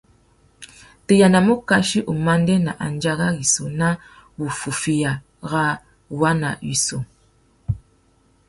Tu 1.09 1.17
yānamú 1.19 1.57
ukachi 1.57 2.01
umandēna 2.13 2.73
andjara 2.87 3.27
rissú 3.35 3.67
nà 3.81 3.89
wuffúffüiya 4.39 5.11
râ 5.51 5.65
waná 6.21 6.49
wissú. 6.67 6.97